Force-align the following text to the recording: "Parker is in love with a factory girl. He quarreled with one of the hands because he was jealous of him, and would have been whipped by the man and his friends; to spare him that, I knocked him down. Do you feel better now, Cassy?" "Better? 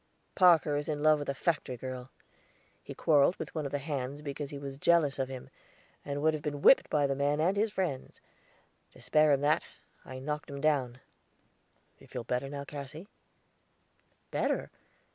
"Parker 0.33 0.75
is 0.77 0.89
in 0.89 1.03
love 1.03 1.19
with 1.19 1.29
a 1.29 1.35
factory 1.35 1.77
girl. 1.77 2.09
He 2.81 2.95
quarreled 2.95 3.35
with 3.35 3.53
one 3.53 3.67
of 3.67 3.71
the 3.71 3.77
hands 3.77 4.23
because 4.23 4.49
he 4.49 4.57
was 4.57 4.75
jealous 4.77 5.19
of 5.19 5.29
him, 5.29 5.51
and 6.03 6.23
would 6.23 6.33
have 6.33 6.41
been 6.41 6.63
whipped 6.63 6.89
by 6.89 7.05
the 7.05 7.13
man 7.13 7.39
and 7.39 7.55
his 7.55 7.71
friends; 7.73 8.19
to 8.93 8.99
spare 8.99 9.31
him 9.31 9.41
that, 9.41 9.67
I 10.03 10.17
knocked 10.17 10.49
him 10.49 10.59
down. 10.59 10.93
Do 10.93 10.99
you 11.99 12.07
feel 12.07 12.23
better 12.23 12.49
now, 12.49 12.65
Cassy?" 12.65 13.07
"Better? 14.31 14.71